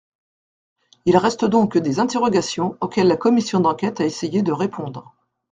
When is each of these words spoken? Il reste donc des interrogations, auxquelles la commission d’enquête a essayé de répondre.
Il 1.05 1.15
reste 1.15 1.45
donc 1.45 1.77
des 1.77 1.99
interrogations, 1.99 2.75
auxquelles 2.81 3.05
la 3.05 3.17
commission 3.17 3.59
d’enquête 3.59 4.01
a 4.01 4.05
essayé 4.05 4.41
de 4.41 4.51
répondre. 4.51 5.13